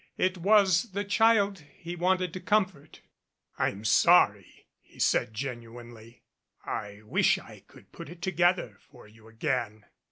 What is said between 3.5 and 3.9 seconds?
"I'm